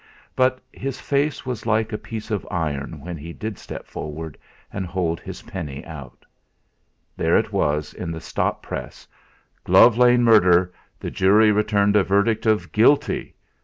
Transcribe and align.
But 0.35 0.59
his 0.73 0.99
face 0.99 1.45
was 1.45 1.67
like 1.67 1.93
a 1.93 1.97
piece 1.99 2.31
of 2.31 2.47
iron 2.49 3.01
when 3.01 3.17
he 3.17 3.33
did 3.33 3.59
step 3.59 3.85
forward 3.85 4.35
and 4.73 4.83
hold 4.83 5.19
his 5.19 5.43
penny 5.43 5.85
out. 5.85 6.25
There 7.15 7.37
it 7.37 7.53
was 7.53 7.93
in 7.93 8.09
the 8.09 8.19
Stop 8.19 8.63
Press! 8.63 9.07
"Glove 9.63 9.99
Lane 9.99 10.23
Murder. 10.23 10.73
The 10.99 11.11
jury 11.11 11.51
returned 11.51 11.95
a 11.95 12.03
verdict 12.03 12.47
of 12.47 12.71
Guilty. 12.71 13.35